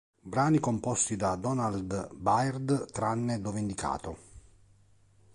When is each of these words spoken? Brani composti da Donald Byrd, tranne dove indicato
Brani 0.23 0.59
composti 0.59 1.15
da 1.15 1.35
Donald 1.35 2.09
Byrd, 2.15 2.89
tranne 2.91 3.39
dove 3.39 3.59
indicato 3.59 4.17